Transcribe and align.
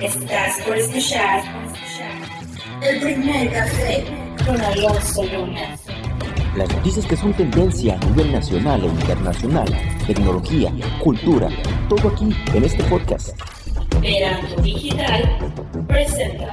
Estás 0.00 0.60
por 0.66 0.76
escuchar 0.76 1.42
el 2.82 3.00
primer 3.00 3.50
café 3.50 4.04
con 4.44 4.60
Alonso 4.60 5.22
Luna. 5.24 5.76
Las 6.54 6.68
noticias 6.68 7.06
que 7.06 7.16
son 7.16 7.32
tendencia 7.32 7.94
a 7.94 8.04
nivel 8.06 8.32
nacional 8.32 8.84
e 8.84 8.88
internacional, 8.88 9.66
tecnología, 10.06 10.70
cultura, 11.02 11.48
todo 11.88 12.08
aquí 12.08 12.28
en 12.54 12.64
este 12.64 12.84
podcast. 12.84 13.30
Verano 14.00 14.48
Digital 14.62 15.38
presenta. 15.88 16.52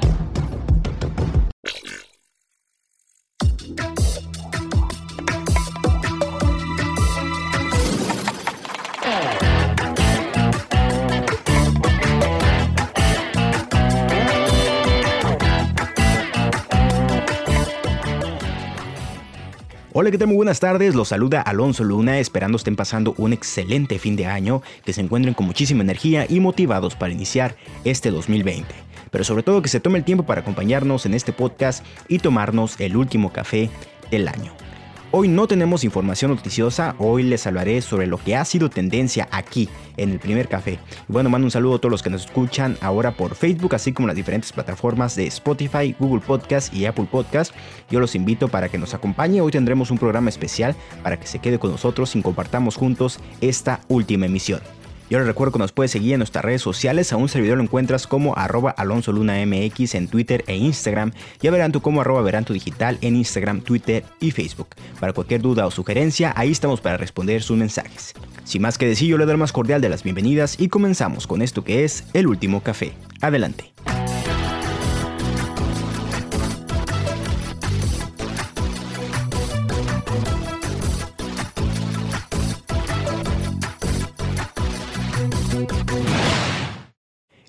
Hola, 19.96 20.10
¿qué 20.10 20.18
tal? 20.18 20.30
Muy 20.30 20.38
buenas 20.38 20.60
tardes. 20.60 20.96
Los 20.96 21.10
saluda 21.10 21.40
Alonso 21.40 21.84
Luna, 21.84 22.18
esperando 22.18 22.58
estén 22.58 22.76
pasando 22.76 23.14
un 23.20 23.32
excelente 23.32 24.00
fin 24.00 24.16
de 24.16 24.26
año, 24.26 24.64
que 24.84 24.92
se 24.92 25.02
encuentren 25.02 25.36
con 25.36 25.46
muchísima 25.46 25.84
energía 25.84 26.26
y 26.28 26.40
motivados 26.40 26.96
para 26.96 27.14
iniciar 27.14 27.56
este 27.84 28.10
2020. 28.10 28.74
Pero 29.12 29.24
sobre 29.24 29.44
todo 29.44 29.62
que 29.62 29.70
se 29.70 29.80
tome 29.80 30.00
el 30.00 30.04
tiempo 30.04 30.26
para 30.26 30.42
acompañarnos 30.42 31.06
en 31.06 31.14
este 31.14 31.32
podcast 31.32 31.86
y 32.08 32.18
tomarnos 32.18 32.80
el 32.80 32.98
último 32.98 33.32
café 33.32 33.70
del 34.10 34.28
año. 34.28 34.63
Hoy 35.16 35.28
no 35.28 35.46
tenemos 35.46 35.84
información 35.84 36.32
noticiosa, 36.32 36.96
hoy 36.98 37.22
les 37.22 37.46
hablaré 37.46 37.82
sobre 37.82 38.08
lo 38.08 38.18
que 38.18 38.36
ha 38.36 38.44
sido 38.46 38.72
tendencia 38.72 39.28
aquí 39.30 39.70
en 39.96 40.10
el 40.10 40.18
primer 40.18 40.48
café. 40.48 40.80
Bueno, 41.08 41.30
mando 41.30 41.46
un 41.46 41.52
saludo 41.52 41.76
a 41.76 41.78
todos 41.78 41.92
los 41.92 42.02
que 42.02 42.10
nos 42.10 42.26
escuchan 42.26 42.80
ahora 42.82 43.12
por 43.12 43.36
Facebook, 43.36 43.76
así 43.76 43.94
como 43.94 44.08
las 44.08 44.16
diferentes 44.16 44.52
plataformas 44.52 45.16
de 45.16 45.28
Spotify, 45.28 45.96
Google 46.00 46.24
Podcast 46.26 46.74
y 46.74 46.88
Apple 46.88 47.08
Podcast. 47.12 47.54
Yo 47.92 48.00
los 48.00 48.16
invito 48.16 48.48
para 48.48 48.70
que 48.70 48.80
nos 48.80 48.96
acompañe. 48.96 49.40
Hoy 49.40 49.52
tendremos 49.52 49.92
un 49.92 50.00
programa 50.00 50.30
especial 50.30 50.76
para 51.04 51.20
que 51.20 51.28
se 51.28 51.38
quede 51.38 51.60
con 51.60 51.70
nosotros 51.70 52.16
y 52.16 52.24
compartamos 52.24 52.76
juntos 52.76 53.20
esta 53.40 53.82
última 53.90 54.26
emisión. 54.26 54.62
Yo 55.14 55.20
les 55.20 55.28
recuerdo 55.28 55.52
que 55.52 55.60
nos 55.60 55.72
puedes 55.72 55.92
seguir 55.92 56.14
en 56.14 56.18
nuestras 56.18 56.44
redes 56.44 56.64
sociales. 56.64 57.14
A 57.14 57.18
un 57.18 57.30
servidor 57.30 57.58
lo 57.58 57.64
encuentras 57.64 58.08
como 58.08 58.36
arroba 58.36 58.72
alonso 58.72 59.12
luna 59.12 59.36
mx 59.46 59.94
en 59.94 60.08
Twitter 60.08 60.44
e 60.48 60.56
Instagram. 60.56 61.12
Ya 61.40 61.52
verán 61.52 61.72
tú 61.72 61.82
como 61.82 62.02
arroba 62.02 62.24
verán 62.24 62.46
tu 62.46 62.54
digital 62.54 62.98
en 63.02 63.18
Instagram, 63.18 63.62
Twitter 63.62 64.04
y 64.20 64.32
Facebook. 64.32 64.70
Para 65.00 65.14
cualquier 65.14 65.44
duda 65.44 65.68
o 65.68 65.70
sugerencia, 65.70 66.34
ahí 66.36 66.50
estamos 66.50 66.82
para 66.82 66.98
responder 66.98 67.44
sus 67.44 67.58
mensajes. 67.58 68.16
Sin 68.44 68.64
más 68.64 68.80
que 68.80 68.88
decir, 68.88 69.08
yo 69.08 69.20
le 69.20 69.28
doy 69.28 69.38
más 69.38 69.52
cordial 69.52 69.82
de 69.82 69.90
las 69.90 70.02
bienvenidas 70.02 70.60
y 70.60 70.70
comenzamos 70.70 71.28
con 71.28 71.44
esto 71.44 71.64
que 71.64 71.84
es 71.84 72.06
el 72.14 72.26
último 72.26 72.64
café. 72.64 72.94
Adelante. 73.22 73.73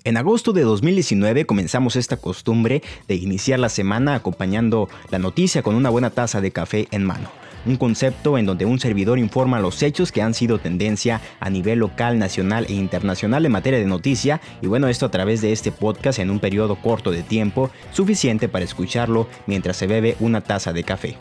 En 0.05 0.17
agosto 0.17 0.53
de 0.53 0.61
2019 0.61 1.47
comenzamos 1.47 1.95
esta 1.95 2.17
costumbre 2.17 2.83
de 3.07 3.15
iniciar 3.15 3.57
la 3.57 3.69
semana 3.69 4.13
acompañando 4.13 4.87
la 5.09 5.17
noticia 5.17 5.63
con 5.63 5.73
una 5.73 5.89
buena 5.89 6.11
taza 6.11 6.41
de 6.41 6.51
café 6.51 6.87
en 6.91 7.03
mano. 7.03 7.27
Un 7.65 7.77
concepto 7.77 8.37
en 8.37 8.45
donde 8.45 8.65
un 8.65 8.79
servidor 8.79 9.17
informa 9.17 9.59
los 9.59 9.81
hechos 9.81 10.11
que 10.11 10.21
han 10.21 10.35
sido 10.35 10.59
tendencia 10.59 11.21
a 11.39 11.49
nivel 11.49 11.79
local, 11.79 12.19
nacional 12.19 12.67
e 12.69 12.73
internacional 12.73 13.47
en 13.47 13.51
materia 13.51 13.79
de 13.79 13.87
noticia 13.87 14.41
y 14.61 14.67
bueno, 14.67 14.89
esto 14.89 15.07
a 15.07 15.11
través 15.11 15.41
de 15.41 15.51
este 15.51 15.71
podcast 15.71 16.19
en 16.19 16.29
un 16.29 16.39
periodo 16.39 16.75
corto 16.75 17.09
de 17.09 17.23
tiempo, 17.23 17.71
suficiente 17.91 18.47
para 18.47 18.63
escucharlo 18.63 19.27
mientras 19.47 19.75
se 19.75 19.87
bebe 19.87 20.17
una 20.19 20.41
taza 20.41 20.71
de 20.71 20.83
café. 20.83 21.17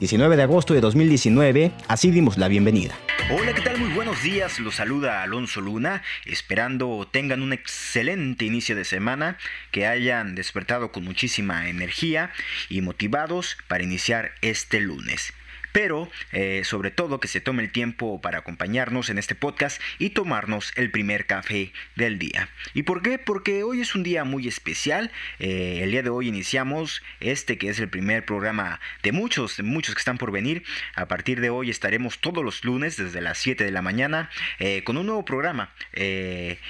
19 0.00 0.36
de 0.36 0.42
agosto 0.42 0.72
de 0.72 0.80
2019, 0.80 1.72
así 1.88 2.10
dimos 2.10 2.38
la 2.38 2.48
bienvenida. 2.48 2.94
Hola, 3.30 3.54
¿qué 3.54 3.62
tal? 3.62 3.78
Muy 3.78 3.88
buenos 3.88 4.22
días, 4.22 4.60
los 4.60 4.74
saluda 4.74 5.22
Alonso 5.22 5.62
Luna, 5.62 6.02
esperando 6.26 7.08
tengan 7.10 7.40
un 7.40 7.54
excelente 7.54 8.44
inicio 8.44 8.76
de 8.76 8.84
semana, 8.84 9.38
que 9.70 9.86
hayan 9.86 10.34
despertado 10.34 10.92
con 10.92 11.04
muchísima 11.04 11.70
energía 11.70 12.32
y 12.68 12.82
motivados 12.82 13.56
para 13.66 13.82
iniciar 13.82 14.32
este 14.42 14.80
lunes 14.80 15.32
pero 15.74 16.08
eh, 16.30 16.62
sobre 16.64 16.92
todo 16.92 17.18
que 17.18 17.26
se 17.26 17.40
tome 17.40 17.64
el 17.64 17.72
tiempo 17.72 18.20
para 18.20 18.38
acompañarnos 18.38 19.10
en 19.10 19.18
este 19.18 19.34
podcast 19.34 19.82
y 19.98 20.10
tomarnos 20.10 20.72
el 20.76 20.92
primer 20.92 21.26
café 21.26 21.72
del 21.96 22.20
día. 22.20 22.48
¿Y 22.74 22.84
por 22.84 23.02
qué? 23.02 23.18
Porque 23.18 23.64
hoy 23.64 23.80
es 23.80 23.96
un 23.96 24.04
día 24.04 24.22
muy 24.22 24.46
especial. 24.46 25.10
Eh, 25.40 25.80
el 25.82 25.90
día 25.90 26.04
de 26.04 26.10
hoy 26.10 26.28
iniciamos 26.28 27.02
este 27.18 27.58
que 27.58 27.70
es 27.70 27.80
el 27.80 27.88
primer 27.88 28.24
programa 28.24 28.78
de 29.02 29.10
muchos, 29.10 29.56
de 29.56 29.64
muchos 29.64 29.96
que 29.96 29.98
están 29.98 30.16
por 30.16 30.30
venir. 30.30 30.62
A 30.94 31.08
partir 31.08 31.40
de 31.40 31.50
hoy 31.50 31.70
estaremos 31.70 32.20
todos 32.20 32.44
los 32.44 32.64
lunes 32.64 32.96
desde 32.96 33.20
las 33.20 33.38
7 33.38 33.64
de 33.64 33.72
la 33.72 33.82
mañana 33.82 34.30
eh, 34.60 34.84
con 34.84 34.96
un 34.96 35.06
nuevo 35.06 35.24
programa 35.24 35.74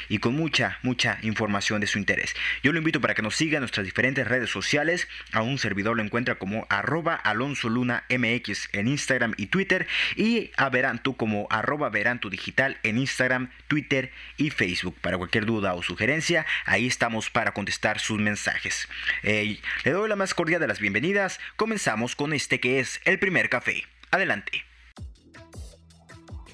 y 0.09 0.19
con 0.19 0.34
mucha, 0.34 0.78
mucha 0.82 1.19
información 1.20 1.82
de 1.82 1.87
su 1.87 1.98
interés. 1.98 2.34
Yo 2.62 2.72
lo 2.72 2.78
invito 2.78 3.03
para 3.03 3.14
que 3.14 3.20
nos 3.20 3.37
siga 3.37 3.59
en 3.59 3.60
nuestras 3.60 3.84
diferentes 3.84 4.26
redes 4.26 4.48
sociales. 4.48 5.09
A 5.32 5.43
un 5.43 5.59
servidor 5.59 5.94
lo 5.94 6.03
encuentra 6.03 6.37
como 6.37 6.66
arroba 6.70 7.14
alonso 7.14 7.69
luna 7.69 8.04
mx 8.09 8.70
en 8.72 8.88
Instagram 8.88 8.94
y 9.37 9.47
Twitter 9.47 9.87
y 10.16 10.50
a 10.56 10.69
Verantu 10.69 11.16
como 11.16 11.47
arroba 11.50 11.88
Verantu 11.88 12.31
Digital 12.31 12.78
en 12.82 12.99
Instagram, 12.99 13.50
Twitter 13.69 14.12
y 14.37 14.50
Facebook. 14.50 14.97
Para 15.00 15.19
cualquier 15.19 15.47
duda 15.47 15.75
o 15.75 15.82
sugerencia, 15.82 16.47
ahí 16.65 16.87
estamos 16.87 17.31
para 17.31 17.53
contestar 17.53 17.99
sus 17.99 18.19
mensajes. 18.19 18.88
le 19.22 19.91
doy 19.91 20.09
la 20.09 20.16
más 20.16 20.34
cordial 20.34 20.60
de 20.60 20.69
las 20.69 20.81
bienvenidas. 20.81 21.41
Comenzamos 21.56 22.16
con 22.16 22.32
este 22.32 22.60
que 22.60 22.81
es 22.81 23.00
el 23.05 23.19
primer 23.19 23.49
café. 23.49 23.84
Adelante. 24.10 24.65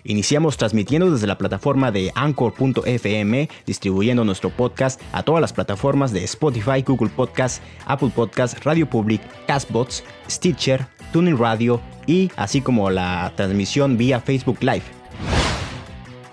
Iniciamos 0.04 0.56
transmitiendo 0.56 1.10
desde 1.10 1.26
la 1.26 1.36
plataforma 1.36 1.92
de 1.92 2.10
anchor.fm, 2.14 3.48
distribuyendo 3.66 4.24
nuestro 4.24 4.50
podcast 4.50 5.00
a 5.12 5.22
todas 5.22 5.40
las 5.40 5.52
plataformas 5.52 6.12
de 6.12 6.24
Spotify, 6.24 6.82
Google 6.82 7.10
Podcast, 7.10 7.62
Apple 7.86 8.10
Podcast, 8.14 8.64
Radio 8.64 8.88
Public, 8.88 9.20
Castbots, 9.46 10.02
Stitcher, 10.28 10.86
Tuning 11.12 11.38
Radio 11.38 11.80
y 12.06 12.30
así 12.36 12.60
como 12.60 12.90
la 12.90 13.32
transmisión 13.36 13.96
vía 13.96 14.20
Facebook 14.20 14.58
Live. 14.60 15.00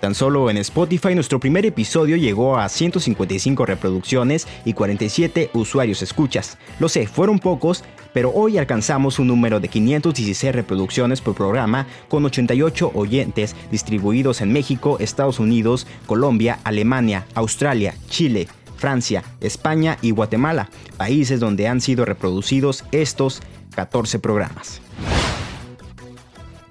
Tan 0.00 0.14
solo 0.14 0.48
en 0.48 0.58
Spotify 0.58 1.14
nuestro 1.14 1.40
primer 1.40 1.66
episodio 1.66 2.16
llegó 2.16 2.56
a 2.56 2.68
155 2.68 3.66
reproducciones 3.66 4.46
y 4.64 4.72
47 4.72 5.50
usuarios 5.54 6.02
escuchas. 6.02 6.56
Lo 6.78 6.88
sé, 6.88 7.08
fueron 7.08 7.40
pocos, 7.40 7.82
pero 8.12 8.30
hoy 8.32 8.58
alcanzamos 8.58 9.18
un 9.18 9.26
número 9.26 9.58
de 9.58 9.66
516 9.66 10.54
reproducciones 10.54 11.20
por 11.20 11.34
programa 11.34 11.88
con 12.08 12.24
88 12.24 12.92
oyentes 12.94 13.56
distribuidos 13.72 14.40
en 14.40 14.52
México, 14.52 14.98
Estados 15.00 15.40
Unidos, 15.40 15.86
Colombia, 16.06 16.60
Alemania, 16.62 17.26
Australia, 17.34 17.94
Chile, 18.08 18.46
Francia, 18.76 19.24
España 19.40 19.98
y 20.00 20.12
Guatemala, 20.12 20.70
países 20.96 21.40
donde 21.40 21.66
han 21.66 21.80
sido 21.80 22.04
reproducidos 22.04 22.84
estos 22.92 23.42
14 23.78 24.18
programas. 24.18 24.80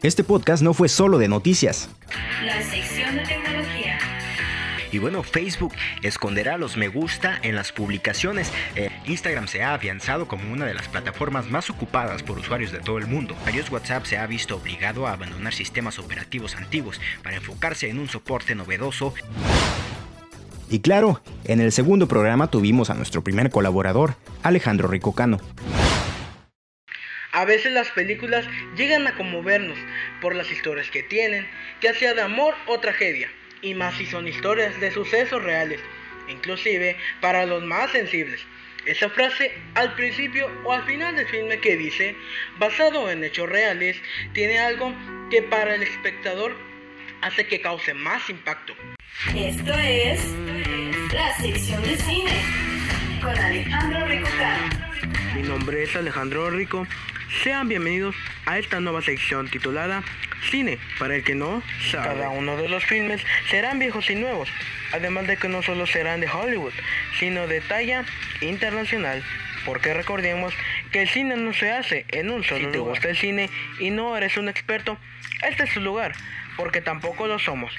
Este 0.04 0.26
podcast 0.26 0.62
no 0.62 0.74
fue 0.74 0.90
solo 0.90 1.18
de 1.18 1.30
noticias. 1.30 1.90
La 2.44 2.62
sección 2.62 3.16
de 3.16 3.24
tecnología. 3.24 3.98
Y 4.92 4.98
bueno, 4.98 5.24
Facebook 5.24 5.72
esconderá 6.02 6.58
los 6.58 6.76
me 6.76 6.90
gusta 6.90 7.40
en 7.44 7.56
las 7.56 7.72
publicaciones. 7.72 8.52
Eh, 8.76 8.90
Instagram 9.06 9.48
se 9.48 9.64
ha 9.64 9.74
afianzado 9.74 10.28
como 10.28 10.52
una 10.52 10.66
de 10.66 10.74
las 10.74 10.90
plataformas 10.90 11.50
más 11.50 11.70
ocupadas 11.70 12.24
por 12.24 12.40
usuarios 12.40 12.74
de 12.74 12.80
todo 12.80 12.98
el 12.98 13.08
mundo. 13.08 13.38
iOS 13.54 13.72
WhatsApp 13.72 14.04
se 14.04 14.18
ha 14.18 14.28
visto 14.28 14.58
obligado 14.58 15.08
a 15.08 15.14
abandonar 15.14 15.54
sistemas 15.54 16.00
operativos 16.00 16.58
antiguos 16.58 17.00
para 17.24 17.38
enfocarse 17.38 17.90
en 17.90 18.00
un 18.00 18.10
soporte 18.10 18.54
novedoso. 18.54 19.14
Y 20.70 20.82
claro, 20.82 21.22
en 21.46 21.62
el 21.62 21.72
segundo 21.72 22.10
programa 22.10 22.48
tuvimos 22.48 22.90
a 22.90 22.96
nuestro 22.96 23.24
primer 23.24 23.50
colaborador, 23.50 24.16
Alejandro 24.44 24.90
Ricocano. 24.90 25.40
A 27.38 27.46
veces 27.46 27.72
las 27.72 27.92
películas 27.92 28.48
llegan 28.76 29.06
a 29.06 29.14
conmovernos 29.14 29.78
por 30.22 30.34
las 30.34 30.52
historias 30.52 30.90
que 30.90 31.04
tienen, 31.04 31.48
ya 31.82 31.94
sea 31.94 32.16
de 32.16 32.24
amor 32.24 32.56
o 32.66 32.80
tragedia, 32.80 33.30
y 33.62 33.76
más 33.76 33.96
si 33.96 34.08
son 34.08 34.28
historias 34.28 34.80
de 34.80 34.90
sucesos 34.90 35.44
reales, 35.44 35.80
inclusive 36.30 36.98
para 37.22 37.46
los 37.46 37.64
más 37.64 37.92
sensibles. 37.92 38.44
Esa 38.88 39.12
frase 39.12 39.52
al 39.76 39.94
principio 39.94 40.50
o 40.64 40.74
al 40.74 40.84
final 40.88 41.16
del 41.16 41.28
filme 41.28 41.60
que 41.60 41.78
dice, 41.78 42.16
basado 42.58 43.12
en 43.12 43.24
hechos 43.24 43.48
reales, 43.48 44.02
tiene 44.34 44.58
algo 44.58 44.92
que 45.30 45.44
para 45.44 45.76
el 45.76 45.84
espectador 45.84 46.58
hace 47.22 47.46
que 47.46 47.62
cause 47.62 47.94
más 47.94 48.32
impacto. 48.32 48.74
Esto 49.36 49.74
es 49.78 50.34
la 51.14 51.38
sección 51.38 51.84
de 51.84 51.98
cine 51.98 52.67
con 53.28 53.38
Alejandro 53.38 54.08
Ricocano. 54.08 54.70
Mi 55.36 55.42
nombre 55.42 55.84
es 55.84 55.94
Alejandro 55.98 56.50
Rico. 56.50 56.88
Sean 57.44 57.68
bienvenidos 57.68 58.16
a 58.46 58.58
esta 58.58 58.80
nueva 58.80 59.02
sección 59.02 59.50
titulada 59.50 60.02
cine, 60.50 60.80
para 60.98 61.18
el 61.18 61.26
que 61.26 61.36
no 61.36 61.62
sabe. 61.92 62.06
Cada 62.06 62.30
uno 62.30 62.56
de 62.56 62.70
los 62.70 62.86
filmes 62.86 63.22
serán 63.50 63.80
viejos 63.80 64.10
y 64.10 64.16
nuevos, 64.16 64.48
además 64.94 65.28
de 65.28 65.36
que 65.36 65.50
no 65.50 65.62
solo 65.62 65.86
serán 65.88 66.22
de 66.22 66.30
Hollywood, 66.30 66.72
sino 67.20 67.48
de 67.48 67.60
talla 67.60 68.06
internacional. 68.40 69.22
Porque 69.66 69.94
recordemos 69.94 70.54
que 70.94 71.02
el 71.02 71.10
cine 71.10 71.36
no 71.36 71.54
se 71.54 71.70
hace 71.70 72.06
en 72.08 72.32
un 72.32 72.46
solo 72.46 72.68
Si 72.68 72.72
te 72.72 72.80
gusta 72.80 73.10
el 73.10 73.18
cine 73.18 73.50
y 73.78 73.90
no 73.90 74.16
eres 74.16 74.38
un 74.38 74.48
experto, 74.48 74.98
este 75.46 75.66
es 75.66 75.72
su 75.72 75.82
lugar, 75.82 76.14
porque 76.56 76.80
tampoco 76.80 77.28
lo 77.28 77.40
somos. 77.40 77.74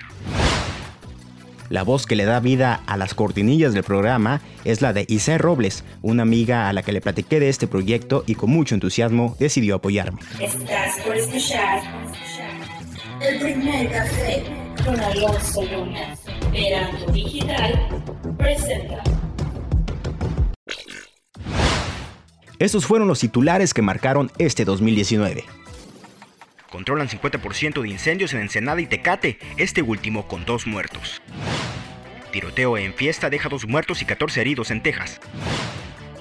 La 1.71 1.83
voz 1.83 2.07
que 2.07 2.17
le 2.17 2.25
da 2.25 2.41
vida 2.41 2.83
a 2.87 2.97
las 2.97 3.15
cortinillas 3.15 3.75
del 3.75 3.83
programa 3.83 4.41
es 4.65 4.81
la 4.81 4.93
de 4.95 5.05
Isé 5.09 5.37
Robles, 5.37 5.85
una 6.01 6.23
amiga 6.23 6.69
a 6.69 6.73
la 6.73 6.83
que 6.83 6.93
le 6.93 7.03
platiqué 7.03 7.41
de 7.41 7.51
este 7.51 7.67
proyecto 7.67 8.25
y 8.27 8.37
con 8.37 8.51
mucho 8.51 8.75
entusiasmo 8.75 9.37
decidió 9.39 9.77
apoyarme. 9.77 10.21
Estás 10.41 11.01
por 11.05 11.15
escuchar 11.17 11.83
el 13.21 13.39
primer 13.39 13.91
café 13.91 14.43
con 14.85 14.99
Alonso 14.99 15.63
Luna. 15.63 16.17
Verano 16.53 17.13
Digital 17.13 18.03
presenta. 18.39 19.03
Estos 22.59 22.87
fueron 22.87 23.09
los 23.09 23.21
titulares 23.21 23.75
que 23.75 23.83
marcaron 23.83 24.33
este 24.39 24.65
2019. 24.65 25.45
Controlan 26.71 27.09
50% 27.09 27.83
de 27.83 27.89
incendios 27.89 28.35
en 28.35 28.41
Ensenada 28.41 28.81
y 28.81 28.87
Tecate, 28.87 29.39
este 29.57 29.83
último 29.83 30.29
con 30.29 30.45
dos 30.45 30.67
muertos. 30.67 31.23
Tiroteo 32.39 32.79
en 32.79 32.95
fiesta 32.95 33.31
deja 33.31 33.49
dos 33.49 33.67
muertos 33.67 34.01
y 34.01 34.05
14 34.05 34.41
heridos 34.41 34.71
en 34.71 34.81
Texas. 34.81 35.21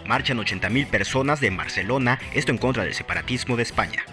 Marchan 0.08 0.40
80.000 0.40 0.88
personas 0.88 1.40
de 1.40 1.52
Barcelona, 1.52 2.20
esto 2.34 2.52
en 2.52 2.58
contra 2.58 2.84
del 2.84 2.96
separatismo 2.96 3.56
de 3.56 3.62
España. 3.62 4.04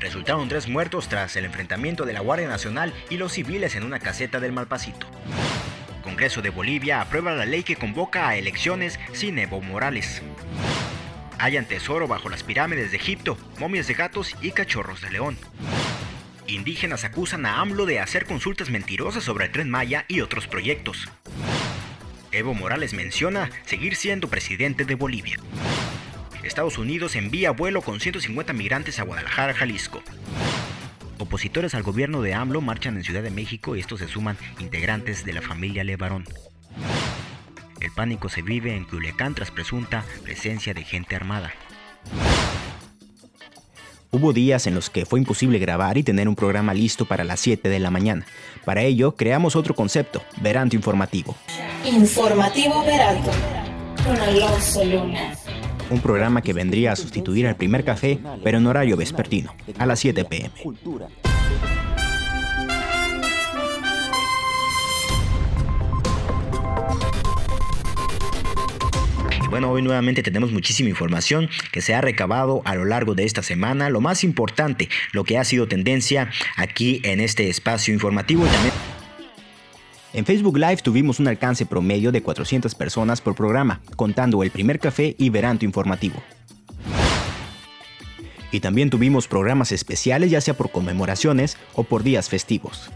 Resultaron 0.00 0.48
tres 0.48 0.66
muertos 0.66 1.10
tras 1.10 1.36
el 1.36 1.44
enfrentamiento 1.44 2.06
de 2.06 2.14
la 2.14 2.20
Guardia 2.20 2.48
Nacional 2.48 2.94
y 3.10 3.18
los 3.18 3.32
civiles 3.32 3.74
en 3.74 3.84
una 3.84 3.98
caseta 3.98 4.40
del 4.40 4.52
Malpasito. 4.52 5.06
Congreso 6.02 6.40
de 6.40 6.48
Bolivia 6.48 7.02
aprueba 7.02 7.34
la 7.34 7.44
ley 7.44 7.62
que 7.62 7.76
convoca 7.76 8.26
a 8.26 8.36
elecciones 8.36 8.98
sin 9.12 9.38
Evo 9.38 9.60
Morales. 9.60 10.22
Hayan 11.38 11.66
tesoro 11.66 12.08
bajo 12.08 12.30
las 12.30 12.42
pirámides 12.42 12.90
de 12.90 12.96
Egipto, 12.96 13.36
momias 13.58 13.86
de 13.86 13.92
gatos 13.92 14.34
y 14.40 14.52
cachorros 14.52 15.02
de 15.02 15.10
león. 15.10 15.36
Indígenas 16.48 17.04
acusan 17.04 17.44
a 17.44 17.60
AMLO 17.60 17.84
de 17.84 18.00
hacer 18.00 18.24
consultas 18.24 18.70
mentirosas 18.70 19.22
sobre 19.22 19.44
el 19.44 19.52
tren 19.52 19.68
Maya 19.68 20.06
y 20.08 20.22
otros 20.22 20.46
proyectos. 20.46 21.06
Evo 22.32 22.54
Morales 22.54 22.94
menciona 22.94 23.50
seguir 23.66 23.96
siendo 23.96 24.28
presidente 24.28 24.86
de 24.86 24.94
Bolivia. 24.94 25.38
Estados 26.42 26.78
Unidos 26.78 27.16
envía 27.16 27.50
vuelo 27.50 27.82
con 27.82 28.00
150 28.00 28.54
migrantes 28.54 28.98
a 28.98 29.02
Guadalajara, 29.02 29.52
Jalisco. 29.52 30.02
Opositores 31.18 31.74
al 31.74 31.82
gobierno 31.82 32.22
de 32.22 32.32
AMLO 32.32 32.62
marchan 32.62 32.96
en 32.96 33.04
Ciudad 33.04 33.22
de 33.22 33.30
México 33.30 33.76
y 33.76 33.80
estos 33.80 34.00
se 34.00 34.08
suman 34.08 34.38
integrantes 34.58 35.26
de 35.26 35.34
la 35.34 35.42
familia 35.42 35.84
Levarón. 35.84 36.24
El 37.80 37.90
pánico 37.92 38.30
se 38.30 38.40
vive 38.40 38.74
en 38.74 38.84
Culiacán 38.84 39.34
tras 39.34 39.50
presunta 39.50 40.02
presencia 40.24 40.72
de 40.72 40.84
gente 40.84 41.14
armada. 41.14 41.52
Hubo 44.10 44.32
días 44.32 44.66
en 44.66 44.74
los 44.74 44.88
que 44.88 45.04
fue 45.04 45.18
imposible 45.18 45.58
grabar 45.58 45.98
y 45.98 46.02
tener 46.02 46.28
un 46.28 46.34
programa 46.34 46.72
listo 46.72 47.04
para 47.04 47.24
las 47.24 47.40
7 47.40 47.68
de 47.68 47.78
la 47.78 47.90
mañana. 47.90 48.24
Para 48.64 48.82
ello, 48.82 49.14
creamos 49.16 49.54
otro 49.54 49.74
concepto, 49.74 50.22
Veranto 50.40 50.76
Informativo. 50.76 51.36
Informativo 51.84 52.82
Veranto 52.86 53.30
con 54.02 54.16
Alonso 54.16 54.82
Luna. 54.82 55.34
Un 55.90 56.00
programa 56.00 56.40
que 56.40 56.54
vendría 56.54 56.92
a 56.92 56.96
sustituir 56.96 57.46
al 57.46 57.56
primer 57.56 57.84
café, 57.84 58.18
pero 58.42 58.56
en 58.56 58.66
horario 58.66 58.96
vespertino, 58.96 59.54
a 59.78 59.84
las 59.84 60.00
7 60.00 60.24
pm. 60.24 60.52
Bueno, 69.50 69.70
hoy 69.70 69.80
nuevamente 69.80 70.22
tenemos 70.22 70.52
muchísima 70.52 70.90
información 70.90 71.48
que 71.72 71.80
se 71.80 71.94
ha 71.94 72.02
recabado 72.02 72.60
a 72.66 72.74
lo 72.74 72.84
largo 72.84 73.14
de 73.14 73.24
esta 73.24 73.42
semana. 73.42 73.88
Lo 73.88 74.02
más 74.02 74.22
importante, 74.22 74.90
lo 75.12 75.24
que 75.24 75.38
ha 75.38 75.44
sido 75.44 75.66
tendencia 75.66 76.30
aquí 76.56 77.00
en 77.02 77.20
este 77.20 77.48
espacio 77.48 77.94
informativo 77.94 78.44
también... 78.44 78.74
En 80.12 80.24
Facebook 80.24 80.56
Live 80.56 80.78
tuvimos 80.78 81.20
un 81.20 81.28
alcance 81.28 81.66
promedio 81.66 82.12
de 82.12 82.22
400 82.22 82.74
personas 82.74 83.20
por 83.20 83.34
programa, 83.34 83.80
contando 83.96 84.42
el 84.42 84.50
primer 84.50 84.80
café 84.80 85.14
y 85.18 85.30
veranto 85.30 85.64
informativo. 85.64 86.22
Y 88.50 88.60
también 88.60 88.90
tuvimos 88.90 89.28
programas 89.28 89.72
especiales 89.72 90.30
ya 90.30 90.40
sea 90.40 90.54
por 90.54 90.70
conmemoraciones 90.70 91.58
o 91.74 91.84
por 91.84 92.02
días 92.02 92.28
festivos. 92.28 92.90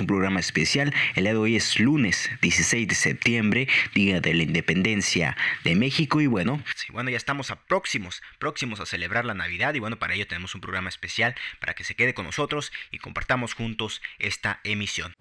Un 0.00 0.06
programa 0.06 0.40
especial. 0.40 0.94
El 1.14 1.24
día 1.24 1.32
de 1.32 1.38
hoy 1.38 1.56
es 1.56 1.78
lunes 1.78 2.30
16 2.40 2.88
de 2.88 2.94
septiembre, 2.94 3.68
Día 3.94 4.20
de 4.20 4.34
la 4.34 4.42
Independencia 4.42 5.36
de 5.64 5.74
México. 5.74 6.20
Y 6.20 6.26
bueno, 6.26 6.62
bueno, 6.92 7.10
ya 7.10 7.16
estamos 7.16 7.50
a 7.50 7.56
próximos, 7.56 8.22
próximos 8.38 8.80
a 8.80 8.86
celebrar 8.86 9.24
la 9.24 9.34
Navidad. 9.34 9.74
Y 9.74 9.80
bueno, 9.80 9.98
para 9.98 10.14
ello 10.14 10.26
tenemos 10.26 10.54
un 10.54 10.60
programa 10.60 10.88
especial 10.88 11.34
para 11.60 11.74
que 11.74 11.84
se 11.84 11.94
quede 11.94 12.14
con 12.14 12.24
nosotros 12.24 12.72
y 12.90 12.98
compartamos 12.98 13.54
juntos 13.54 14.00
esta 14.18 14.60
emisión. 14.64 15.14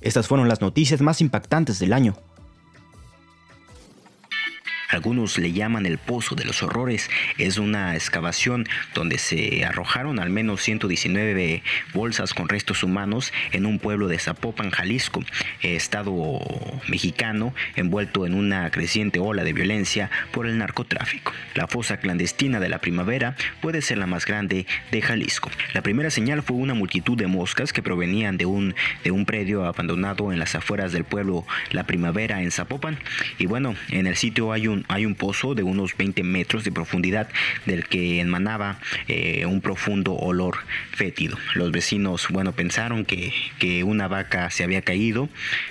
Estas 0.00 0.28
fueron 0.28 0.48
las 0.48 0.60
noticias 0.60 1.02
más 1.02 1.20
impactantes 1.20 1.78
del 1.78 1.92
año. 1.92 2.16
Algunos 4.90 5.38
le 5.38 5.52
llaman 5.52 5.86
el 5.86 5.98
Pozo 5.98 6.34
de 6.34 6.44
los 6.44 6.64
Horrores. 6.64 7.08
Es 7.38 7.58
una 7.58 7.94
excavación 7.94 8.66
donde 8.92 9.18
se 9.18 9.64
arrojaron 9.64 10.18
al 10.18 10.30
menos 10.30 10.62
119 10.62 11.62
bolsas 11.94 12.34
con 12.34 12.48
restos 12.48 12.82
humanos 12.82 13.32
en 13.52 13.66
un 13.66 13.78
pueblo 13.78 14.08
de 14.08 14.18
Zapopan, 14.18 14.70
Jalisco, 14.70 15.22
estado 15.62 16.40
mexicano, 16.88 17.54
envuelto 17.76 18.26
en 18.26 18.34
una 18.34 18.68
creciente 18.72 19.20
ola 19.20 19.44
de 19.44 19.52
violencia 19.52 20.10
por 20.32 20.46
el 20.46 20.58
narcotráfico. 20.58 21.32
La 21.54 21.68
fosa 21.68 21.98
clandestina 21.98 22.58
de 22.58 22.68
la 22.68 22.80
primavera 22.80 23.36
puede 23.60 23.82
ser 23.82 23.98
la 23.98 24.06
más 24.06 24.26
grande 24.26 24.66
de 24.90 25.02
Jalisco. 25.02 25.50
La 25.72 25.82
primera 25.82 26.10
señal 26.10 26.42
fue 26.42 26.56
una 26.56 26.74
multitud 26.74 27.16
de 27.16 27.28
moscas 27.28 27.72
que 27.72 27.82
provenían 27.82 28.36
de 28.36 28.46
un, 28.46 28.74
de 29.04 29.12
un 29.12 29.24
predio 29.24 29.64
abandonado 29.66 30.32
en 30.32 30.40
las 30.40 30.56
afueras 30.56 30.90
del 30.90 31.04
pueblo 31.04 31.46
La 31.70 31.84
Primavera 31.84 32.42
en 32.42 32.50
Zapopan. 32.50 32.98
Y 33.38 33.46
bueno, 33.46 33.76
en 33.90 34.08
el 34.08 34.16
sitio 34.16 34.52
hay 34.52 34.66
un 34.66 34.84
hay 34.90 35.06
un 35.06 35.14
pozo 35.14 35.54
de 35.54 35.62
unos 35.62 35.96
20 35.96 36.22
metros 36.22 36.64
de 36.64 36.72
profundidad 36.72 37.28
del 37.66 37.86
que 37.86 38.20
emanaba 38.20 38.78
eh, 39.08 39.46
un 39.46 39.60
profundo 39.60 40.14
olor 40.14 40.58
fétido. 40.92 41.36
Los 41.54 41.70
vecinos, 41.70 42.26
bueno, 42.30 42.52
pensaron 42.52 43.04
que, 43.04 43.30
una 43.84 44.08
vaca 44.08 44.50
se 44.50 44.64
había 44.64 44.82
caído, 44.82 45.28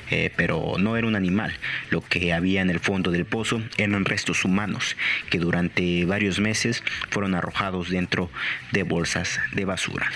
eh, 0.09 0.31
pero 0.35 0.75
no 0.79 0.97
era 0.97 1.07
un 1.07 1.15
animal. 1.15 1.53
Lo 1.89 2.01
que 2.01 2.33
había 2.33 2.61
en 2.61 2.69
el 2.69 2.79
fondo 2.79 3.11
del 3.11 3.25
pozo 3.25 3.61
eran 3.77 4.05
restos 4.05 4.45
humanos 4.45 4.95
que 5.29 5.37
durante 5.37 6.05
varios 6.05 6.39
meses 6.39 6.83
fueron 7.09 7.35
arrojados 7.35 7.89
dentro 7.89 8.29
de 8.71 8.83
bolsas 8.83 9.39
de 9.53 9.65
basura. 9.65 10.09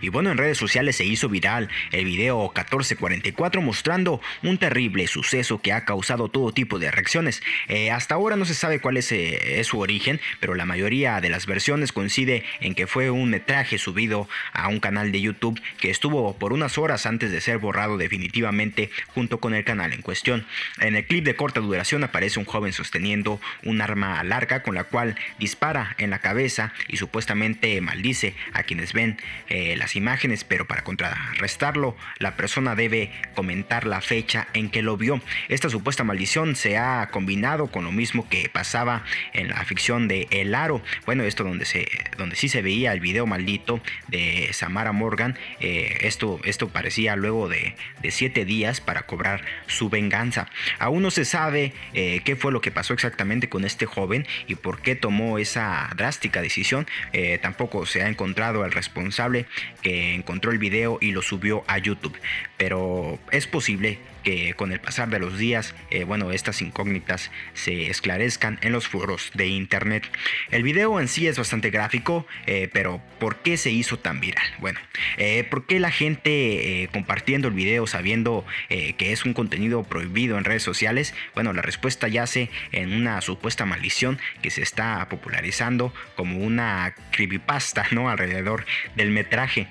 Y 0.00 0.08
bueno, 0.08 0.30
en 0.30 0.38
redes 0.38 0.58
sociales 0.58 0.96
se 0.96 1.04
hizo 1.04 1.28
viral 1.28 1.68
el 1.92 2.04
video 2.04 2.38
1444 2.42 3.62
mostrando 3.62 4.20
un 4.42 4.58
terrible 4.58 5.06
suceso 5.06 5.60
que 5.60 5.72
ha 5.72 5.84
causado 5.84 6.28
todo 6.28 6.52
tipo 6.52 6.78
de 6.78 6.90
reacciones. 6.90 7.42
Eh, 7.68 7.90
hasta 7.90 8.14
ahora 8.14 8.36
no 8.36 8.44
se 8.44 8.54
sabe 8.54 8.80
cuál 8.80 8.96
eh, 8.96 9.60
es, 9.60 9.66
su 9.66 9.78
origen, 9.78 10.20
pero 10.40 10.54
la 10.54 10.66
mayoría 10.66 11.20
de 11.20 11.30
las 11.30 11.46
versiones 11.46 11.92
coincide 11.92 12.44
en 12.60 12.74
que 12.74 12.86
fue 12.86 13.10
un 13.10 13.30
metraje 13.30 13.78
subido 13.78 14.28
a 14.52 14.68
un 14.68 14.80
canal 14.80 15.12
de 15.12 15.20
YouTube 15.20 15.60
que 15.78 15.90
estuvo 15.90 16.36
por 16.36 16.52
unas 16.52 16.76
horas 16.76 17.06
antes 17.06 17.30
de 17.30 17.40
ser 17.40 17.58
borrado 17.58 17.96
definitivamente 17.96 18.90
junto 19.08 19.38
con 19.40 19.54
el 19.54 19.64
canal 19.64 19.92
en 19.92 20.02
cuestión. 20.02 20.46
En 20.80 20.96
el 20.96 21.06
clip 21.06 21.24
de 21.24 21.36
corta 21.36 21.60
duración 21.60 22.04
aparece 22.04 22.38
un 22.38 22.44
joven 22.44 22.72
sosteniendo 22.72 23.40
un 23.62 23.80
arma 23.80 24.22
larga 24.24 24.62
con 24.62 24.74
la 24.74 24.84
cual 24.84 25.16
dispara 25.38 25.94
en 25.98 26.10
la 26.10 26.18
cabeza 26.18 26.72
y 26.88 26.96
supuestamente 26.96 27.80
maldice 27.80 28.34
a 28.52 28.64
quienes 28.64 28.92
ven 28.92 29.18
eh, 29.48 29.76
las 29.76 29.93
imágenes, 29.96 30.44
pero 30.44 30.66
para 30.66 30.84
contrarrestarlo, 30.84 31.96
la 32.18 32.36
persona 32.36 32.74
debe 32.74 33.10
comentar 33.34 33.86
la 33.86 34.00
fecha 34.00 34.48
en 34.54 34.70
que 34.70 34.82
lo 34.82 34.96
vio. 34.96 35.20
Esta 35.48 35.68
supuesta 35.68 36.04
maldición 36.04 36.56
se 36.56 36.78
ha 36.78 37.08
combinado 37.10 37.68
con 37.68 37.84
lo 37.84 37.92
mismo 37.92 38.28
que 38.28 38.48
pasaba 38.48 39.04
en 39.32 39.48
la 39.48 39.64
ficción 39.64 40.08
de 40.08 40.28
El 40.30 40.54
Aro. 40.54 40.82
Bueno, 41.06 41.24
esto 41.24 41.44
donde, 41.44 41.64
se, 41.64 41.86
donde 42.16 42.36
sí 42.36 42.48
se 42.48 42.62
veía 42.62 42.92
el 42.92 43.00
video 43.00 43.26
maldito 43.26 43.80
de 44.08 44.48
Samara 44.52 44.92
Morgan. 44.92 45.38
Eh, 45.60 45.98
esto, 46.00 46.40
esto 46.44 46.68
parecía 46.68 47.16
luego 47.16 47.48
de, 47.48 47.74
siete 48.10 48.44
días 48.44 48.80
para 48.80 49.06
cobrar 49.06 49.44
su 49.66 49.88
venganza. 49.88 50.48
Aún 50.78 51.02
no 51.02 51.10
se 51.10 51.24
sabe 51.24 51.72
eh, 51.94 52.20
qué 52.24 52.36
fue 52.36 52.52
lo 52.52 52.60
que 52.60 52.70
pasó 52.70 52.92
exactamente 52.92 53.48
con 53.48 53.64
este 53.64 53.86
joven 53.86 54.26
y 54.46 54.54
por 54.54 54.82
qué 54.82 54.94
tomó 54.94 55.38
esa 55.38 55.90
drástica 55.96 56.42
decisión. 56.42 56.86
Eh, 57.12 57.38
tampoco 57.38 57.86
se 57.86 58.02
ha 58.02 58.08
encontrado 58.08 58.64
el 58.64 58.72
responsable 58.72 59.46
que 59.84 60.14
encontró 60.14 60.50
el 60.50 60.58
video 60.58 60.98
y 61.00 61.12
lo 61.12 61.22
subió 61.22 61.62
a 61.68 61.78
YouTube. 61.78 62.18
Pero 62.56 63.20
es 63.30 63.46
posible 63.46 63.98
que 64.24 64.54
con 64.54 64.72
el 64.72 64.80
pasar 64.80 65.10
de 65.10 65.20
los 65.20 65.38
días, 65.38 65.74
eh, 65.90 66.02
bueno, 66.04 66.32
estas 66.32 66.62
incógnitas 66.62 67.30
se 67.52 67.90
esclarezcan 67.90 68.58
en 68.62 68.72
los 68.72 68.88
foros 68.88 69.30
de 69.34 69.46
internet. 69.46 70.10
El 70.50 70.62
video 70.62 70.98
en 70.98 71.06
sí 71.06 71.28
es 71.28 71.38
bastante 71.38 71.70
gráfico, 71.70 72.26
eh, 72.46 72.68
pero 72.72 73.02
¿por 73.20 73.36
qué 73.42 73.56
se 73.56 73.70
hizo 73.70 73.98
tan 73.98 74.20
viral? 74.20 74.46
Bueno, 74.58 74.80
eh, 75.18 75.44
¿por 75.44 75.66
qué 75.66 75.78
la 75.78 75.90
gente 75.90 76.88
compartiendo 76.92 77.48
el 77.48 77.54
video 77.54 77.86
sabiendo 77.86 78.46
que 78.68 79.12
es 79.12 79.26
un 79.26 79.34
contenido 79.34 79.84
prohibido 79.84 80.38
en 80.38 80.44
redes 80.44 80.62
sociales? 80.62 81.14
Bueno, 81.34 81.52
la 81.52 81.60
respuesta 81.60 82.08
yace 82.08 82.48
en 82.72 82.94
una 82.94 83.20
supuesta 83.20 83.66
maldición 83.66 84.18
que 84.40 84.48
se 84.48 84.62
está 84.62 85.06
popularizando 85.10 85.92
como 86.16 86.38
una 86.38 86.94
creepypasta, 87.10 87.86
¿no? 87.90 88.08
Alrededor 88.08 88.64
del 88.96 89.10
metraje. 89.10 89.68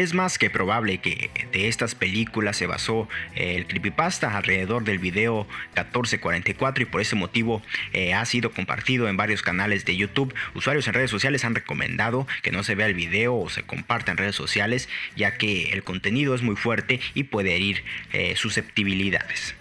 Es 0.00 0.14
más 0.14 0.38
que 0.38 0.48
probable 0.48 0.96
que 0.96 1.30
de 1.52 1.68
estas 1.68 1.94
películas 1.94 2.56
se 2.56 2.66
basó 2.66 3.06
eh, 3.34 3.56
el 3.56 3.66
creepypasta 3.66 4.34
alrededor 4.34 4.82
del 4.82 4.98
video 4.98 5.46
1444 5.76 6.84
y 6.84 6.86
por 6.86 7.02
ese 7.02 7.16
motivo 7.16 7.60
eh, 7.92 8.14
ha 8.14 8.24
sido 8.24 8.50
compartido 8.50 9.10
en 9.10 9.18
varios 9.18 9.42
canales 9.42 9.84
de 9.84 9.98
YouTube. 9.98 10.34
Usuarios 10.54 10.88
en 10.88 10.94
redes 10.94 11.10
sociales 11.10 11.44
han 11.44 11.54
recomendado 11.54 12.26
que 12.40 12.50
no 12.50 12.62
se 12.62 12.74
vea 12.74 12.86
el 12.86 12.94
video 12.94 13.36
o 13.36 13.50
se 13.50 13.62
comparta 13.62 14.10
en 14.10 14.16
redes 14.16 14.36
sociales 14.36 14.88
ya 15.16 15.36
que 15.36 15.64
el 15.72 15.82
contenido 15.82 16.34
es 16.34 16.40
muy 16.40 16.56
fuerte 16.56 16.98
y 17.12 17.24
puede 17.24 17.54
herir 17.54 17.84
eh, 18.14 18.36
susceptibilidades. 18.36 19.54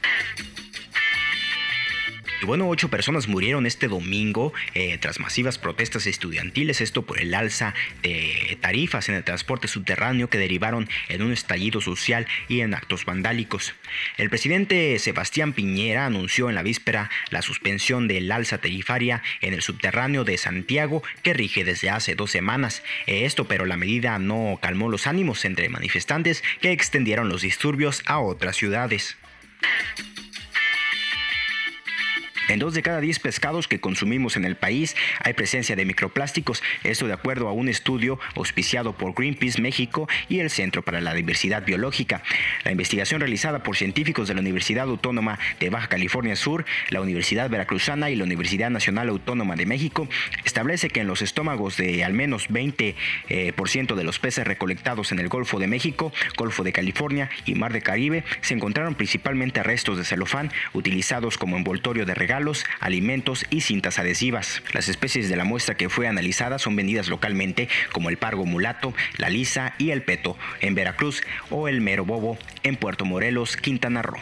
Y 2.42 2.46
bueno, 2.46 2.70
ocho 2.70 2.90
personas 2.90 3.28
murieron 3.28 3.66
este 3.66 3.88
domingo 3.88 4.54
eh, 4.74 4.98
tras 4.98 5.20
masivas 5.20 5.58
protestas 5.58 6.08
estudiantiles, 6.08 6.80
esto 6.80 7.02
por 7.02 7.20
el 7.20 7.34
alza 7.34 7.74
de 8.02 8.58
tarifas 8.62 9.10
en 9.10 9.16
el 9.16 9.24
transporte 9.24 9.68
subterráneo 9.68 10.30
que 10.30 10.38
derivaron 10.38 10.88
en 11.10 11.22
un 11.22 11.34
estallido 11.34 11.82
social 11.82 12.28
y 12.48 12.62
en 12.62 12.74
actos 12.74 13.04
vandálicos. 13.04 13.74
El 14.18 14.30
presidente 14.30 14.98
Sebastián 15.00 15.52
Piñera 15.54 16.06
anunció 16.06 16.50
en 16.50 16.56
la 16.56 16.64
víspera 16.64 17.10
la 17.30 17.42
suspensión 17.42 18.08
del 18.08 18.32
alza 18.32 18.60
tarifaria 18.60 19.22
en 19.42 19.54
el 19.54 19.62
subterráneo 19.62 20.24
de 20.24 20.38
Santiago 20.38 21.04
que 21.24 21.34
rige 21.34 21.66
desde 21.66 21.90
hace 21.90 22.16
dos 22.16 22.32
semanas. 22.32 22.84
Eh, 23.06 23.26
esto 23.26 23.46
pero 23.48 23.66
la 23.66 23.78
medida 23.78 24.18
no 24.18 24.60
calmó 24.62 24.90
los 24.90 25.08
ánimos 25.08 25.44
entre 25.44 25.68
manifestantes 25.68 26.44
que 26.62 26.72
extendieron 26.72 27.28
los 27.28 27.42
disturbios 27.42 28.02
a 28.06 28.20
otras 28.20 28.56
ciudades. 28.56 29.18
En 32.50 32.58
dos 32.58 32.74
de 32.74 32.82
cada 32.82 33.00
diez 33.00 33.20
pescados 33.20 33.68
que 33.68 33.80
consumimos 33.80 34.36
en 34.36 34.44
el 34.44 34.56
país 34.56 34.96
hay 35.24 35.34
presencia 35.34 35.76
de 35.76 35.86
microplásticos, 35.86 36.64
esto 36.84 37.06
de 37.06 37.14
acuerdo 37.14 37.48
a 37.48 37.52
un 37.52 37.70
estudio 37.70 38.20
auspiciado 38.36 38.94
por 38.94 39.14
Greenpeace 39.14 39.62
México 39.62 40.10
y 40.30 40.40
el 40.40 40.50
Centro 40.50 40.82
para 40.82 41.00
la 41.00 41.14
Diversidad 41.14 41.64
Biológica. 41.64 42.24
La 42.64 42.72
investigación 42.72 43.22
realizada 43.22 43.62
por 43.62 43.78
científicos 43.78 44.28
de 44.28 44.34
la 44.34 44.40
Universidad 44.40 44.88
Autónoma 44.88 45.38
de 45.60 45.70
Baja 45.70 45.90
California 45.90 46.36
Sur, 46.36 46.66
la 46.90 47.02
Universidad 47.02 47.52
Veracruzana 47.52 48.10
y 48.10 48.16
la 48.16 48.24
Universidad 48.24 48.72
Nacional 48.72 49.10
Autónoma 49.10 49.56
de 49.56 49.68
México 49.68 50.10
establece 50.44 50.90
que 50.90 51.02
en 51.02 51.08
los 51.08 51.22
estómagos 51.22 51.78
de 51.78 52.04
al 52.04 52.14
menos 52.14 52.50
20% 52.50 52.96
eh, 53.30 53.54
de 53.96 54.04
los 54.04 54.18
peces 54.18 54.48
recolectados 54.48 55.12
en 55.12 55.20
el 55.20 55.30
Golfo 55.30 55.60
de 55.60 55.68
México, 55.68 56.12
Golfo 56.36 56.64
de 56.64 56.74
California 56.74 57.30
y 57.46 57.54
Mar 57.54 57.74
de 57.74 57.84
Caribe 57.84 58.24
se 58.42 58.56
encontraron 58.56 58.96
principalmente 58.96 59.62
restos 59.62 60.00
de 60.00 60.04
celofán 60.04 60.52
utilizados 60.74 61.38
como 61.38 61.56
envoltorio 61.56 62.08
de 62.08 62.16
regalo 62.16 62.39
alimentos 62.80 63.46
y 63.50 63.62
cintas 63.62 64.00
adhesivas. 64.00 64.62
Las 64.74 64.90
especies 64.90 65.30
de 65.30 65.36
la 65.36 65.44
muestra 65.44 65.76
que 65.76 65.90
fue 65.90 66.08
analizada 66.08 66.60
son 66.60 66.76
vendidas 66.76 67.08
localmente 67.08 67.70
como 67.92 68.10
el 68.10 68.18
pargo 68.18 68.46
mulato, 68.46 68.94
la 69.18 69.30
lisa 69.30 69.74
y 69.78 69.92
el 69.92 70.04
peto 70.04 70.38
en 70.62 70.76
Veracruz 70.76 71.22
o 71.50 71.68
el 71.68 71.82
mero 71.82 72.06
bobo 72.06 72.38
en 72.64 72.76
Puerto 72.76 73.06
Morelos, 73.06 73.58
Quintana 73.58 74.02
Roo. 74.02 74.22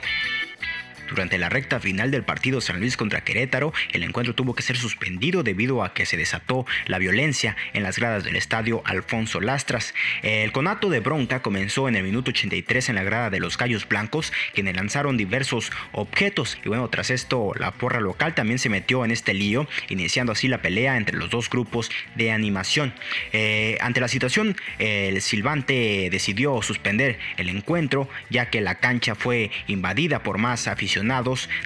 Durante 1.09 1.37
la 1.37 1.49
recta 1.49 1.79
final 1.79 2.11
del 2.11 2.23
partido 2.23 2.59
San 2.59 2.79
Luis 2.79 2.97
contra 2.97 3.21
Querétaro, 3.21 3.73
el 3.93 4.03
encuentro 4.03 4.35
tuvo 4.35 4.55
que 4.55 4.61
ser 4.61 4.77
suspendido 4.77 5.41
debido 5.41 5.83
a 5.83 5.93
que 5.93 6.05
se 6.05 6.17
desató 6.17 6.65
la 6.85 6.97
violencia 6.97 7.55
en 7.73 7.83
las 7.83 7.97
gradas 7.97 8.25
del 8.25 8.35
estadio 8.35 8.81
Alfonso 8.85 9.39
Lastras. 9.39 9.93
El 10.21 10.51
conato 10.51 10.89
de 10.89 10.99
bronca 10.99 11.41
comenzó 11.41 11.87
en 11.87 11.95
el 11.95 12.03
minuto 12.03 12.31
83 12.31 12.89
en 12.89 12.95
la 12.95 13.03
grada 13.03 13.29
de 13.29 13.39
los 13.39 13.57
Gallos 13.57 13.87
Blancos, 13.87 14.33
quienes 14.53 14.75
lanzaron 14.75 15.15
diversos 15.15 15.71
objetos. 15.93 16.57
Y 16.65 16.69
bueno, 16.69 16.89
tras 16.89 17.09
esto, 17.09 17.53
la 17.57 17.71
porra 17.71 18.01
local 18.01 18.35
también 18.35 18.59
se 18.59 18.69
metió 18.69 19.05
en 19.05 19.11
este 19.11 19.33
lío, 19.33 19.67
iniciando 19.89 20.33
así 20.33 20.49
la 20.49 20.61
pelea 20.61 20.97
entre 20.97 21.17
los 21.17 21.29
dos 21.29 21.49
grupos 21.49 21.89
de 22.15 22.31
animación. 22.31 22.93
Eh, 23.31 23.77
ante 23.79 24.01
la 24.01 24.09
situación, 24.09 24.57
el 24.77 25.21
silbante 25.21 26.09
decidió 26.11 26.61
suspender 26.61 27.17
el 27.37 27.47
encuentro, 27.49 28.09
ya 28.29 28.49
que 28.49 28.59
la 28.59 28.75
cancha 28.75 29.15
fue 29.15 29.51
invadida 29.67 30.21
por 30.21 30.37
más 30.37 30.67
aficionados 30.67 30.96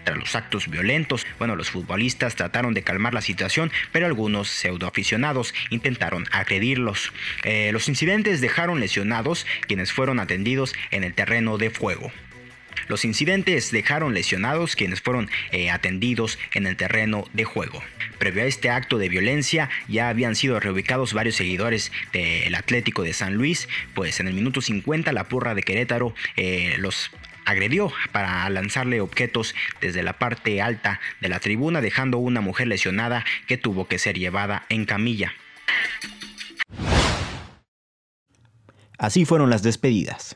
tras 0.03 0.17
los 0.17 0.35
actos 0.35 0.67
violentos. 0.69 1.25
Bueno, 1.37 1.55
los 1.55 1.69
futbolistas 1.69 2.35
trataron 2.35 2.73
de 2.73 2.83
calmar 2.83 3.13
la 3.13 3.21
situación, 3.21 3.71
pero 3.91 4.05
algunos 4.05 4.49
pseudoaficionados 4.49 5.53
intentaron 5.69 6.25
agredirlos. 6.31 7.13
Eh, 7.43 7.71
los 7.71 7.87
incidentes 7.87 8.41
dejaron 8.41 8.79
lesionados 8.79 9.45
quienes 9.67 9.91
fueron 9.91 10.19
atendidos 10.19 10.73
en 10.91 11.03
el 11.03 11.13
terreno 11.13 11.57
de 11.57 11.69
fuego. 11.69 12.11
Los 12.87 13.05
incidentes 13.05 13.71
dejaron 13.71 14.13
lesionados 14.13 14.75
quienes 14.75 15.01
fueron 15.01 15.29
eh, 15.51 15.69
atendidos 15.69 16.39
en 16.53 16.67
el 16.67 16.75
terreno 16.75 17.25
de 17.33 17.43
juego. 17.43 17.81
Previo 18.17 18.43
a 18.43 18.45
este 18.45 18.69
acto 18.69 18.97
de 18.97 19.09
violencia 19.09 19.69
ya 19.87 20.09
habían 20.09 20.35
sido 20.35 20.59
reubicados 20.59 21.13
varios 21.13 21.35
seguidores 21.35 21.91
del 22.13 22.53
Atlético 22.55 23.03
de 23.03 23.13
San 23.13 23.35
Luis, 23.35 23.67
pues 23.93 24.19
en 24.19 24.27
el 24.27 24.33
minuto 24.33 24.61
50 24.61 25.11
la 25.11 25.25
porra 25.25 25.55
de 25.55 25.63
Querétaro 25.63 26.13
eh, 26.37 26.75
los 26.77 27.11
agredió 27.51 27.91
para 28.11 28.49
lanzarle 28.49 29.01
objetos 29.01 29.55
desde 29.79 30.03
la 30.03 30.13
parte 30.13 30.61
alta 30.61 30.99
de 31.19 31.29
la 31.29 31.39
tribuna, 31.39 31.81
dejando 31.81 32.17
una 32.17 32.41
mujer 32.41 32.67
lesionada 32.67 33.25
que 33.47 33.57
tuvo 33.57 33.87
que 33.87 33.99
ser 33.99 34.17
llevada 34.17 34.65
en 34.69 34.85
camilla. 34.85 35.33
Así 38.97 39.25
fueron 39.25 39.49
las 39.49 39.63
despedidas. 39.63 40.35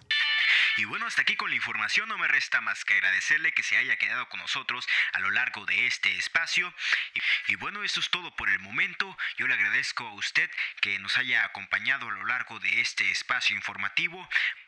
Y 0.77 0.83
bueno, 0.83 1.05
hasta 1.05 1.21
aquí 1.21 1.37
con 1.37 1.49
la 1.49 1.55
información 1.55 2.09
no 2.09 2.17
me 2.17 2.27
resta 2.27 2.59
más 2.59 2.83
que 2.83 2.95
agradecerle 2.95 3.53
que 3.53 3.63
se 3.63 3.77
haya 3.77 3.95
quedado 3.95 4.27
con 4.27 4.41
nosotros 4.41 4.85
a 5.13 5.19
lo 5.19 5.31
largo 5.31 5.65
de 5.65 5.87
este 5.87 6.17
espacio. 6.17 6.73
Y, 7.13 7.53
y, 7.53 7.55
bueno, 7.55 7.83
eso 7.83 8.01
es 8.01 8.09
todo 8.09 8.35
por 8.35 8.49
el 8.49 8.59
momento. 8.59 9.17
Yo 9.37 9.47
le 9.47 9.53
agradezco 9.53 10.05
a 10.05 10.13
usted 10.15 10.49
que 10.81 10.99
nos 10.99 11.17
haya 11.17 11.45
acompañado 11.45 12.09
a 12.09 12.11
lo 12.11 12.25
largo 12.25 12.59
de 12.59 12.81
este 12.81 13.09
espacio 13.09 13.55
informativo. 13.55 14.27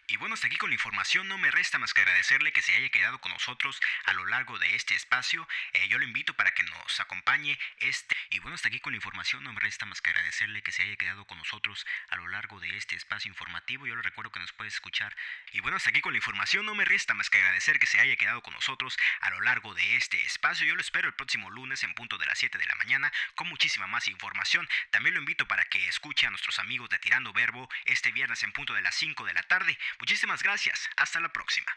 Y 0.10 0.16
bueno, 0.16 0.36
hasta 0.36 0.48
aquí 0.48 0.56
con 0.56 0.70
la 0.70 0.76
información. 0.76 1.28
No 1.28 1.38
me 1.38 1.52
resta 1.52 1.80
más 1.80 1.94
que 1.94 2.00
agradecerle 2.00 2.54
que 2.54 2.62
se 2.62 2.74
haya 2.74 2.88
quedado 2.88 3.20
con 3.20 3.34
nosotros 3.34 3.78
a 4.06 4.14
lo 4.14 4.26
largo 4.26 4.58
de 4.58 4.74
este 4.74 4.96
espacio. 4.96 5.46
Eh, 5.74 5.90
yo 5.90 6.00
lo 6.00 6.06
invito 6.06 6.34
para 6.34 6.54
que 6.54 6.64
nos 6.64 7.00
acompañe 7.02 7.60
este. 7.80 8.16
Y 8.30 8.40
bueno, 8.40 8.56
hasta 8.56 8.70
aquí 8.70 8.80
con 8.80 8.94
la 8.94 8.98
información. 8.98 9.44
No 9.44 9.52
me 9.52 9.60
resta 9.60 9.86
más 9.86 10.02
que 10.02 10.12
agradecerle 10.12 10.62
que 10.62 10.72
se 10.72 10.84
haya 10.84 10.96
quedado 10.96 11.26
con 11.26 11.38
nosotros 11.38 11.86
a 12.08 12.16
lo 12.16 12.30
largo 12.30 12.62
de 12.62 12.78
este 12.78 12.96
espacio 12.96 13.28
informativo. 13.28 13.86
Yo 13.86 13.98
le 13.98 14.02
recuerdo 14.02 14.32
que 14.32 14.40
nos 14.40 14.54
puede 14.54 14.70
escuchar. 14.70 15.14
Y 15.52 15.60
bueno, 15.60 15.76
hasta 15.76 15.90
aquí 15.90 16.00
con 16.00 16.14
la 16.14 16.20
información. 16.20 16.66
No 16.66 16.74
me 16.74 16.86
resta 16.86 17.14
más 17.14 17.30
que 17.30 17.40
agradecer 17.40 17.78
que 17.78 17.86
se 17.86 18.00
haya 18.00 18.16
quedado 18.16 18.42
con 18.42 18.54
nosotros 18.54 18.98
a 19.20 19.30
lo 19.32 19.42
largo 19.42 19.74
de 19.74 19.98
este 19.98 20.22
espacio. 20.22 20.66
Yo 20.66 20.76
lo 20.76 20.82
espero 20.82 21.10
el 21.10 21.16
próximo 21.16 21.50
lunes 21.50 21.84
en 21.84 21.94
punto 21.94 22.18
de 22.18 22.28
las 22.28 22.40
7 22.40 22.58
de 22.58 22.66
la 22.66 22.76
mañana 22.76 23.12
con 23.36 23.50
muchísima 23.50 23.88
más 23.88 24.08
información. 24.08 24.70
También 24.90 25.16
lo 25.16 25.20
invito 25.20 25.50
para 25.50 25.66
que 25.66 25.86
escuche 25.90 26.28
a 26.28 26.30
nuestros 26.30 26.60
amigos 26.60 26.90
de 26.90 26.98
Tirando 26.98 27.34
Verbo 27.34 27.70
este 27.84 28.14
viernes 28.14 28.42
en 28.44 28.54
punto 28.54 28.74
de 28.74 28.82
las 28.82 28.96
5 28.96 29.26
de 29.26 29.34
la 29.34 29.44
tarde. 29.44 29.78
Muchísimas 30.00 30.44
gracias. 30.44 30.88
Hasta 30.98 31.20
la 31.20 31.30
próxima. 31.30 31.68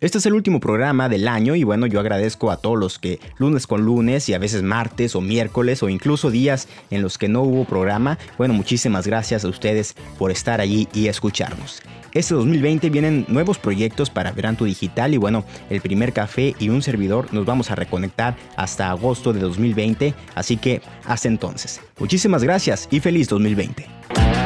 Este 0.00 0.18
es 0.18 0.26
el 0.26 0.34
último 0.34 0.60
programa 0.60 1.08
del 1.08 1.26
año 1.28 1.54
y 1.54 1.64
bueno, 1.64 1.86
yo 1.86 1.98
agradezco 1.98 2.50
a 2.50 2.58
todos 2.58 2.78
los 2.78 2.98
que 2.98 3.20
lunes 3.38 3.66
con 3.66 3.86
lunes 3.86 4.28
y 4.28 4.34
a 4.34 4.38
veces 4.38 4.62
martes 4.62 5.16
o 5.16 5.22
miércoles 5.22 5.82
o 5.82 5.88
incluso 5.88 6.30
días 6.30 6.68
en 6.90 7.00
los 7.00 7.16
que 7.16 7.28
no 7.28 7.40
hubo 7.40 7.64
programa, 7.64 8.18
bueno, 8.36 8.52
muchísimas 8.52 9.06
gracias 9.06 9.46
a 9.46 9.48
ustedes 9.48 9.94
por 10.18 10.30
estar 10.30 10.60
allí 10.60 10.88
y 10.92 11.06
escucharnos. 11.06 11.80
Este 12.12 12.34
2020 12.34 12.90
vienen 12.90 13.24
nuevos 13.28 13.58
proyectos 13.58 14.10
para 14.10 14.32
Veranto 14.32 14.66
Digital 14.66 15.14
y 15.14 15.16
bueno, 15.16 15.46
el 15.70 15.80
primer 15.80 16.12
café 16.12 16.54
y 16.58 16.68
un 16.68 16.82
servidor 16.82 17.32
nos 17.32 17.46
vamos 17.46 17.70
a 17.70 17.74
reconectar 17.74 18.36
hasta 18.56 18.90
agosto 18.90 19.32
de 19.32 19.40
2020, 19.40 20.12
así 20.34 20.58
que 20.58 20.82
hasta 21.06 21.28
entonces. 21.28 21.80
Muchísimas 21.98 22.44
gracias 22.44 22.88
y 22.90 23.00
feliz 23.00 23.28
2020. 23.28 24.43